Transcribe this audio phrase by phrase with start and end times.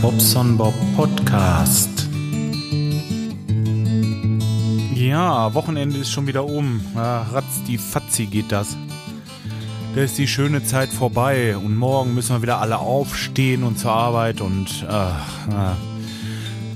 [0.00, 2.08] Bobson Bob Podcast.
[4.94, 6.80] Ja, Wochenende ist schon wieder um.
[6.94, 8.76] Ja, ratz die Fatzi geht das.
[9.94, 13.92] Da ist die schöne Zeit vorbei und morgen müssen wir wieder alle aufstehen und zur
[13.92, 15.93] Arbeit und äh, äh.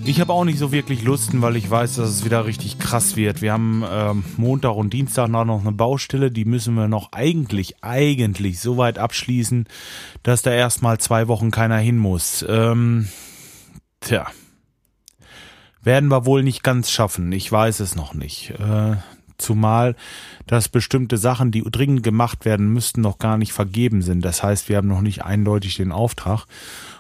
[0.09, 3.15] Ich habe auch nicht so wirklich Lusten, weil ich weiß, dass es wieder richtig krass
[3.15, 3.43] wird.
[3.43, 8.59] Wir haben ähm, Montag und Dienstag noch eine Baustelle, die müssen wir noch eigentlich, eigentlich
[8.59, 9.67] so weit abschließen,
[10.23, 12.43] dass da erstmal zwei Wochen keiner hin muss.
[12.49, 13.09] Ähm,
[14.01, 14.29] tja.
[15.83, 17.31] Werden wir wohl nicht ganz schaffen.
[17.33, 18.55] Ich weiß es noch nicht.
[18.59, 18.97] Äh,
[19.37, 19.95] zumal,
[20.47, 24.25] dass bestimmte Sachen, die dringend gemacht werden müssten, noch gar nicht vergeben sind.
[24.25, 26.47] Das heißt, wir haben noch nicht eindeutig den Auftrag.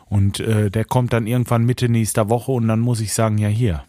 [0.08, 3.48] Und äh, der kommt dann irgendwann Mitte nächster Woche und dann muss ich sagen, ja
[3.48, 3.84] hier,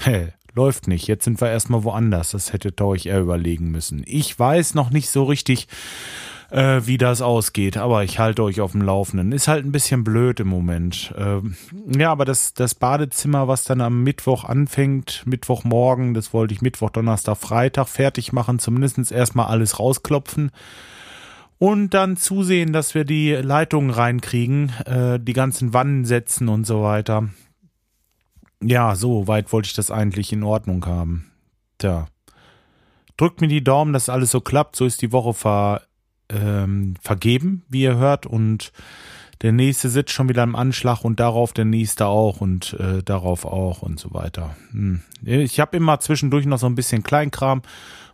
[0.00, 2.30] hä, läuft nicht, jetzt sind wir erstmal woanders.
[2.30, 4.02] Das hättet ihr euch eher überlegen müssen.
[4.06, 5.68] Ich weiß noch nicht so richtig,
[6.50, 9.32] äh, wie das ausgeht, aber ich halte euch auf dem Laufenden.
[9.32, 11.14] Ist halt ein bisschen blöd im Moment.
[11.16, 11.40] Äh,
[11.96, 16.90] ja, aber das, das Badezimmer, was dann am Mittwoch anfängt, Mittwochmorgen, das wollte ich Mittwoch,
[16.90, 20.50] Donnerstag, Freitag fertig machen, zumindest erstmal alles rausklopfen
[21.60, 26.82] und dann zusehen, dass wir die Leitungen reinkriegen, äh, die ganzen Wannen setzen und so
[26.82, 27.28] weiter.
[28.62, 31.30] Ja, so weit wollte ich das eigentlich in Ordnung haben.
[31.76, 32.06] Tja.
[33.18, 34.74] Drückt mir die Daumen, dass alles so klappt.
[34.74, 35.82] So ist die Woche ver,
[36.30, 38.24] ähm, vergeben, wie ihr hört.
[38.24, 38.72] Und
[39.42, 43.44] der nächste sitzt schon wieder im Anschlag und darauf der nächste auch und äh, darauf
[43.44, 44.56] auch und so weiter.
[44.72, 45.02] Hm.
[45.22, 47.60] Ich habe immer zwischendurch noch so ein bisschen Kleinkram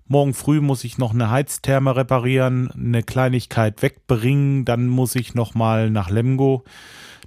[0.08, 5.54] Morgen früh muss ich noch eine Heiztherme reparieren, eine Kleinigkeit wegbringen, dann muss ich noch
[5.54, 6.62] mal nach Lemgo.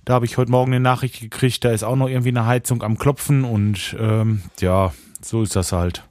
[0.05, 2.81] Da habe ich heute Morgen eine Nachricht gekriegt, da ist auch noch irgendwie eine Heizung
[2.81, 6.03] am Klopfen und ähm, ja, so ist das halt.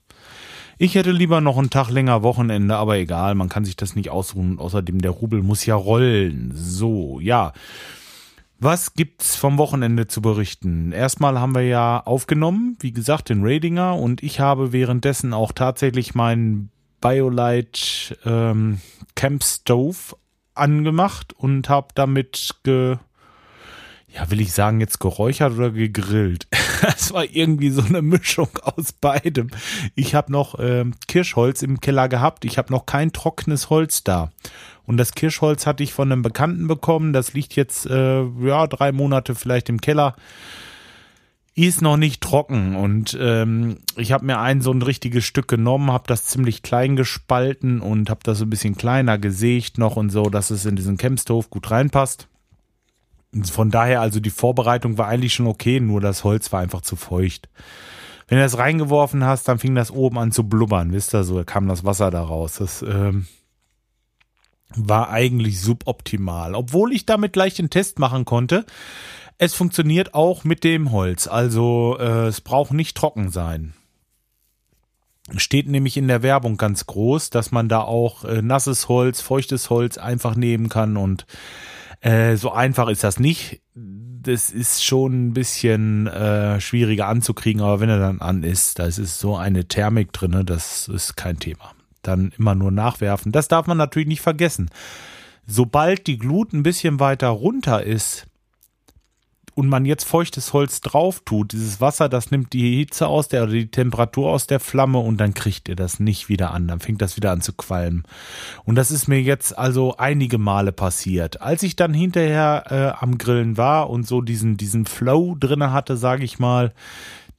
[0.77, 4.10] Ich hätte lieber noch einen Tag länger Wochenende, aber egal, man kann sich das nicht
[4.10, 4.58] ausruhen.
[4.58, 6.53] Außerdem, der Rubel muss ja rollen.
[6.54, 7.53] So, ja.
[8.60, 10.91] Was gibt's vom Wochenende zu berichten?
[10.91, 16.16] Erstmal haben wir ja aufgenommen, wie gesagt, den Radinger und ich habe währenddessen auch tatsächlich
[16.16, 16.70] meinen
[17.00, 18.80] Biolite ähm,
[19.14, 20.16] Camp Stove
[20.54, 22.97] angemacht und habe damit ge
[24.08, 26.48] ja, will ich sagen, jetzt geräuchert oder gegrillt.
[26.97, 29.49] Es war irgendwie so eine Mischung aus beidem.
[29.94, 32.44] Ich habe noch ähm, Kirschholz im Keller gehabt.
[32.44, 34.31] Ich habe noch kein trockenes Holz da.
[34.87, 37.12] Und das Kirschholz hatte ich von einem Bekannten bekommen.
[37.12, 40.16] Das liegt jetzt äh, ja drei Monate vielleicht im Keller.
[41.55, 45.91] Ist noch nicht trocken und ähm, ich habe mir ein so ein richtiges Stück genommen,
[45.91, 50.10] habe das ziemlich klein gespalten und habe das so ein bisschen kleiner gesägt noch und
[50.10, 52.28] so, dass es in diesen Campstove gut reinpasst.
[53.50, 56.97] Von daher also die Vorbereitung war eigentlich schon okay, nur das Holz war einfach zu
[56.97, 57.49] feucht.
[58.27, 61.43] Wenn du das reingeworfen hast, dann fing das oben an zu blubbern, wisst ihr, so
[61.44, 62.56] kam das Wasser da raus.
[62.59, 63.27] Das ähm,
[64.77, 66.55] war eigentlich suboptimal.
[66.55, 68.66] Obwohl ich damit gleich den Test machen konnte.
[69.39, 71.27] Es funktioniert auch mit dem Holz.
[71.27, 73.72] Also äh, es braucht nicht trocken sein.
[75.37, 79.71] Steht nämlich in der Werbung ganz groß, dass man da auch äh, nasses Holz, feuchtes
[79.71, 81.27] Holz einfach nehmen kann und
[82.00, 83.60] äh, so einfach ist das nicht.
[83.75, 88.86] Das ist schon ein bisschen äh, schwieriger anzukriegen, aber wenn er dann an ist, da
[88.86, 91.72] ist so eine Thermik drin, das ist kein Thema
[92.03, 93.32] dann immer nur nachwerfen.
[93.32, 94.70] Das darf man natürlich nicht vergessen.
[95.47, 98.26] Sobald die Glut ein bisschen weiter runter ist
[99.58, 103.42] und man jetzt feuchtes Holz drauf tut, dieses Wasser, das nimmt die Hitze aus der
[103.42, 106.69] oder die Temperatur aus der Flamme und dann kriegt ihr das nicht wieder an.
[106.69, 108.04] Dann fängt das wieder an zu qualmen.
[108.64, 111.42] Und das ist mir jetzt also einige Male passiert.
[111.42, 115.97] Als ich dann hinterher äh, am Grillen war und so diesen, diesen Flow drinne hatte,
[115.97, 116.72] sage ich mal,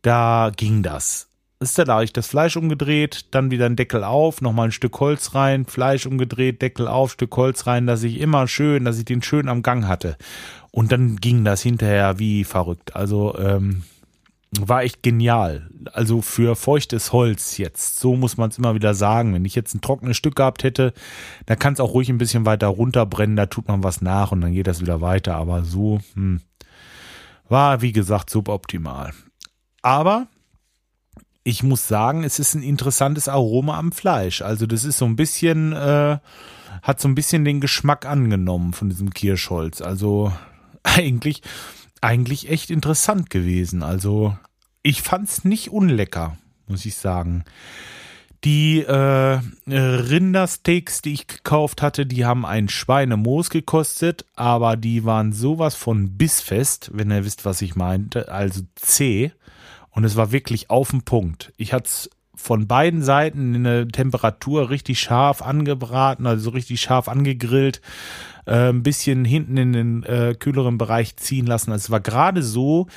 [0.01, 1.28] da ging das
[1.59, 4.99] ist da, da ich das Fleisch umgedreht, dann wieder ein Deckel auf, nochmal ein Stück
[4.99, 9.05] Holz rein, Fleisch umgedreht, Deckel auf, Stück Holz rein, dass ich immer schön, dass ich
[9.05, 10.17] den schön am Gang hatte.
[10.71, 12.95] Und dann ging das hinterher wie verrückt.
[12.95, 13.83] Also ähm,
[14.57, 15.69] war echt genial.
[15.91, 19.33] Also für feuchtes Holz jetzt, so muss man es immer wieder sagen.
[19.33, 20.93] Wenn ich jetzt ein trockenes Stück gehabt hätte,
[21.45, 24.39] dann kann es auch ruhig ein bisschen weiter runterbrennen, da tut man was nach und
[24.39, 25.35] dann geht das wieder weiter.
[25.35, 26.39] Aber so hm,
[27.49, 29.11] war, wie gesagt, suboptimal.
[29.81, 30.27] Aber
[31.49, 34.43] ich muss sagen, es ist ein interessantes Aroma am Fleisch.
[34.43, 36.19] Also das ist so ein bisschen, äh,
[36.83, 39.81] hat so ein bisschen den Geschmack angenommen von diesem Kirschholz.
[39.81, 40.31] Also
[40.83, 41.41] eigentlich,
[42.01, 43.81] eigentlich echt interessant gewesen.
[43.81, 44.37] Also
[44.83, 46.37] ich fand's nicht unlecker,
[46.67, 47.45] muss ich sagen.
[48.43, 55.33] Die äh, Rindersteaks, die ich gekauft hatte, die haben ein Schweinemoos gekostet, aber die waren
[55.33, 59.31] sowas von bissfest, wenn ihr wisst, was ich meinte, also zäh.
[59.91, 61.53] Und es war wirklich auf den Punkt.
[61.57, 67.09] Ich hatte es von beiden Seiten in der Temperatur richtig scharf angebraten, also richtig scharf
[67.09, 67.81] angegrillt,
[68.45, 71.71] äh, ein bisschen hinten in den äh, kühleren Bereich ziehen lassen.
[71.71, 72.87] Also es war gerade so,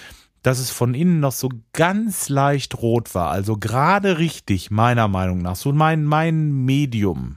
[0.43, 3.31] dass es von innen noch so ganz leicht rot war.
[3.31, 5.57] Also gerade richtig, meiner Meinung nach.
[5.57, 7.37] So mein, mein Medium.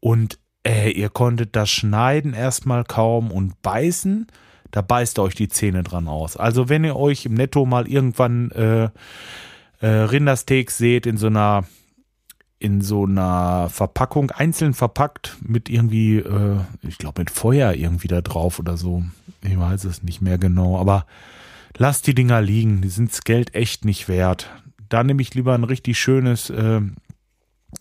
[0.00, 4.26] Und äh, ihr konntet das schneiden erstmal kaum und beißen.
[4.70, 6.36] Da beißt ihr euch die Zähne dran aus.
[6.36, 8.88] Also wenn ihr euch im Netto mal irgendwann äh,
[9.80, 11.64] äh, Rindersteaks seht in so einer
[12.58, 18.22] in so einer Verpackung einzeln verpackt mit irgendwie, äh, ich glaube mit Feuer irgendwie da
[18.22, 19.04] drauf oder so.
[19.42, 21.04] Ich weiß es nicht mehr genau, aber
[21.76, 24.48] lasst die Dinger liegen, die sind's Geld echt nicht wert.
[24.88, 26.80] Da nehme ich lieber ein richtig schönes äh,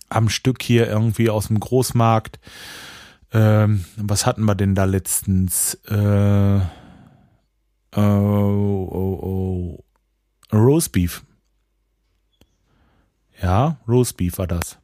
[0.09, 2.39] am Stück hier irgendwie aus dem Großmarkt.
[3.31, 5.75] Ähm, was hatten wir denn da letztens?
[5.87, 6.59] Äh,
[7.95, 9.83] oh, oh, oh.
[10.53, 11.23] Roastbeef.
[13.41, 14.77] Ja, Roastbeef war das.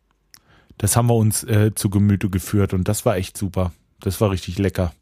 [0.78, 3.72] Das haben wir uns äh, zu Gemüte geführt und das war echt super.
[4.00, 4.94] Das war richtig lecker.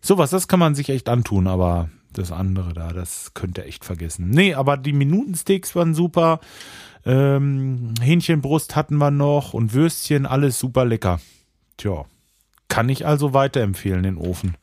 [0.00, 1.88] Sowas, das kann man sich echt antun, aber
[2.18, 4.30] das andere da, das könnt ihr echt vergessen.
[4.30, 6.40] Nee, aber die Minutensteaks waren super.
[7.04, 11.20] Ähm, Hähnchenbrust hatten wir noch und Würstchen, alles super lecker.
[11.76, 12.04] Tja,
[12.68, 14.56] kann ich also weiterempfehlen, den Ofen.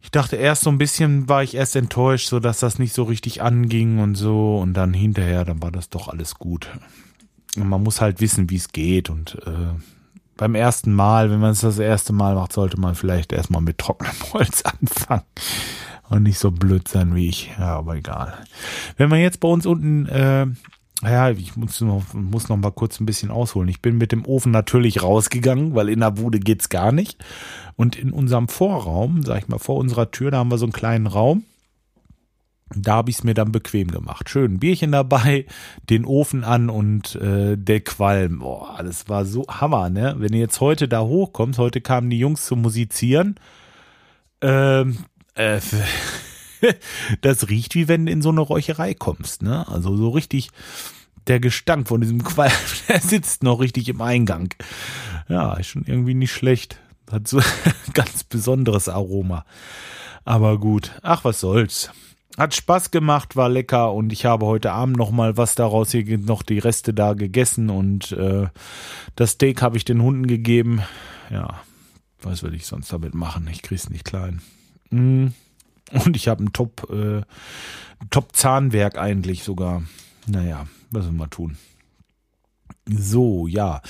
[0.00, 3.04] Ich dachte erst so ein bisschen, war ich erst enttäuscht, so dass das nicht so
[3.04, 4.58] richtig anging und so.
[4.58, 6.68] Und dann hinterher, dann war das doch alles gut.
[7.56, 9.10] Und man muss halt wissen, wie es geht.
[9.10, 9.74] Und äh,
[10.36, 13.78] beim ersten Mal, wenn man es das erste Mal macht, sollte man vielleicht erstmal mit
[13.78, 15.22] trockenem Holz anfangen
[16.12, 17.50] und nicht so blöd sein wie ich.
[17.58, 18.34] Ja, aber egal.
[18.96, 20.46] Wenn man jetzt bei uns unten, äh,
[21.02, 23.68] ja, ich muss noch, muss noch mal kurz ein bisschen ausholen.
[23.68, 27.24] Ich bin mit dem Ofen natürlich rausgegangen, weil in der Bude geht's gar nicht.
[27.76, 30.72] Und in unserem Vorraum, sag ich mal, vor unserer Tür, da haben wir so einen
[30.72, 31.44] kleinen Raum.
[32.74, 34.30] Da habe ich es mir dann bequem gemacht.
[34.30, 35.46] Schön Bierchen dabei,
[35.90, 38.38] den Ofen an und äh, der Qualm.
[38.38, 40.14] Boah, das war so Hammer, ne?
[40.18, 43.36] Wenn ihr jetzt heute da hochkommt, heute kamen die Jungs zum Musizieren.
[44.40, 44.98] Ähm,
[45.34, 45.60] äh,
[47.20, 49.66] das riecht wie wenn du in so eine Räucherei kommst, ne?
[49.68, 50.50] Also so richtig
[51.26, 52.52] der Gestank von diesem Qualm,
[52.88, 54.54] der sitzt noch richtig im Eingang.
[55.28, 56.78] Ja, ist schon irgendwie nicht schlecht.
[57.10, 57.40] Hat so
[57.94, 59.44] ganz besonderes Aroma.
[60.24, 61.90] Aber gut, ach was soll's.
[62.38, 66.16] Hat Spaß gemacht, war lecker und ich habe heute Abend noch mal was daraus hier
[66.16, 68.46] noch die Reste da gegessen und äh,
[69.16, 70.80] das Steak habe ich den Hunden gegeben.
[71.28, 71.60] Ja,
[72.22, 73.46] was würde ich sonst damit machen?
[73.52, 74.40] Ich krieg's nicht klein.
[74.92, 75.28] Mm.
[75.92, 77.22] Und ich habe ein Top, äh,
[78.10, 79.82] Top Zahnwerk eigentlich sogar.
[80.26, 81.56] Naja, was soll man tun?
[82.86, 83.80] So, ja.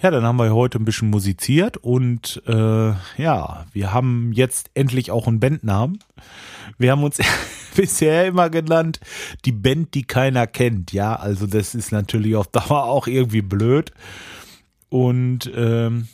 [0.00, 5.10] Ja, dann haben wir heute ein bisschen musiziert und äh, ja, wir haben jetzt endlich
[5.10, 5.98] auch einen Bandnamen.
[6.78, 7.18] Wir haben uns
[7.76, 9.00] bisher immer genannt,
[9.44, 10.92] die Band, die keiner kennt.
[10.92, 13.92] Ja, also das ist natürlich auf Dauer auch irgendwie blöd.
[14.88, 16.08] Und ähm,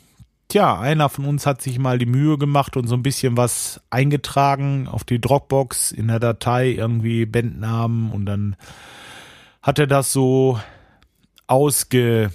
[0.54, 3.80] tja, einer von uns hat sich mal die Mühe gemacht und so ein bisschen was
[3.90, 8.54] eingetragen auf die Dropbox in der Datei, irgendwie Bandnamen und dann
[9.62, 10.60] hat er das so
[11.48, 12.30] ausge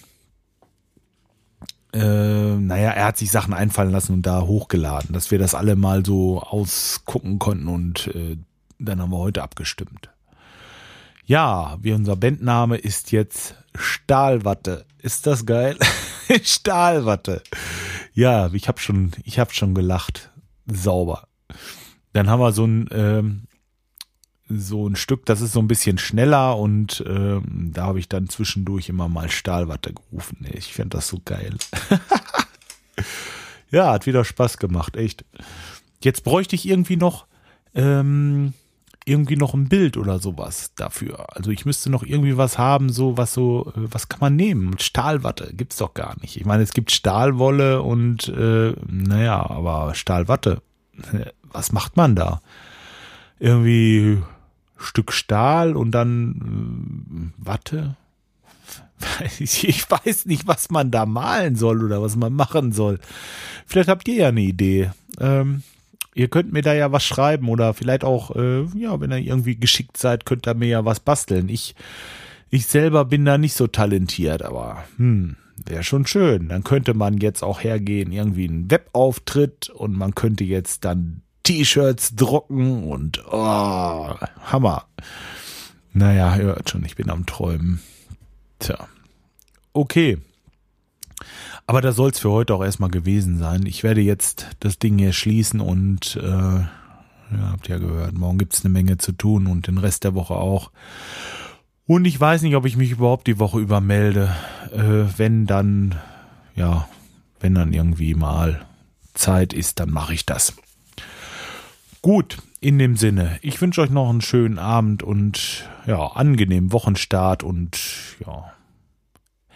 [1.93, 5.77] äh, naja, er hat sich Sachen einfallen lassen und da hochgeladen, dass wir das alle
[5.77, 8.35] mal so ausgucken konnten und äh,
[8.79, 10.09] dann haben wir heute abgestimmt.
[11.25, 14.85] Ja, wie unser Bandname ist jetzt Stahlwatte.
[14.97, 15.77] Ist das geil?
[16.43, 17.43] Stahlwatte.
[18.19, 20.29] Ja, ich habe schon, ich habe schon gelacht.
[20.65, 21.29] Sauber.
[22.11, 23.43] Dann haben wir so ein ähm,
[24.49, 28.27] so ein Stück, das ist so ein bisschen schneller und ähm, da habe ich dann
[28.27, 30.45] zwischendurch immer mal Stahlwatte gerufen.
[30.51, 31.55] Ich finde das so geil.
[33.71, 35.23] ja, hat wieder Spaß gemacht, echt.
[36.03, 37.25] Jetzt bräuchte ich irgendwie noch
[37.73, 38.53] ähm,
[39.09, 41.35] irgendwie noch ein Bild oder sowas dafür.
[41.35, 44.77] Also ich müsste noch irgendwie was haben, so was so, äh, was kann man nehmen?
[44.79, 46.37] Stahlwatte gibt's doch gar nicht.
[46.37, 50.61] Ich meine, es gibt Stahlwolle und äh, naja, aber Stahlwatte,
[51.51, 52.41] was macht man da?
[53.39, 54.21] Irgendwie
[54.77, 57.95] Stück Stahl und dann äh, Watte?
[59.39, 62.99] Ich weiß nicht, was man da malen soll oder was man machen soll.
[63.65, 64.91] Vielleicht habt ihr ja eine Idee.
[65.19, 65.63] Ähm,
[66.19, 69.55] ihr könnt mir da ja was schreiben oder vielleicht auch, äh, ja, wenn ihr irgendwie
[69.55, 71.47] geschickt seid, könnt ihr mir ja was basteln.
[71.47, 71.75] Ich,
[72.49, 76.49] ich selber bin da nicht so talentiert, aber hm, wäre schon schön.
[76.49, 82.15] Dann könnte man jetzt auch hergehen, irgendwie einen Webauftritt und man könnte jetzt dann T-Shirts
[82.15, 84.87] drucken und oh, Hammer.
[85.93, 87.79] Naja, hört schon, ich bin am Träumen.
[88.59, 88.89] Tja.
[89.71, 90.17] Okay.
[91.69, 93.67] Aber da soll es für heute auch erstmal gewesen sein.
[93.67, 98.55] Ich werde jetzt das Ding hier schließen und äh, ja, habt ja gehört, morgen gibt
[98.55, 100.71] es eine Menge zu tun und den Rest der Woche auch.
[101.85, 104.35] Und ich weiß nicht, ob ich mich überhaupt die Woche über melde.
[104.73, 105.93] Äh, wenn dann,
[106.55, 106.87] ja,
[107.39, 108.65] wenn dann irgendwie mal
[109.13, 110.55] Zeit ist, dann mache ich das.
[112.01, 117.43] Gut, in dem Sinne, ich wünsche euch noch einen schönen Abend und ja, angenehmen Wochenstart
[117.43, 117.77] und
[118.25, 118.53] ja.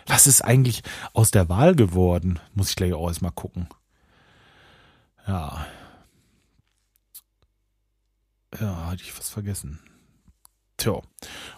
[0.08, 0.84] Was ist eigentlich
[1.14, 2.40] aus der Wahl geworden?
[2.54, 3.68] Muss ich gleich auch erstmal gucken.
[5.28, 5.66] Ja.
[8.60, 9.80] Ja, hatte ich was vergessen.
[10.78, 11.02] Tja.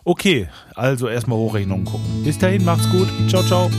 [0.04, 2.24] Okay, also erstmal Hochrechnungen gucken.
[2.24, 3.08] Bis dahin, macht's gut.
[3.30, 3.70] Ciao, ciao.